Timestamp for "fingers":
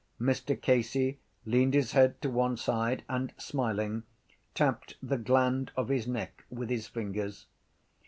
6.87-7.45